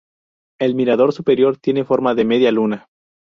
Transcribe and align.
El 0.59 0.73
mirador 0.73 1.13
superior 1.13 1.57
tiene 1.57 1.83
forma 1.85 2.15
de 2.15 2.25
media 2.25 2.51
luna. 2.51 2.87